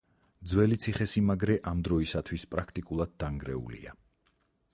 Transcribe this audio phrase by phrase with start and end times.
[0.51, 3.99] ძველი ციხესიმაგრე ამ დროისათვის პრაქტიკულად დანგრეულია.